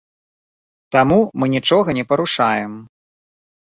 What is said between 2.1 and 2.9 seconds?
парушаем.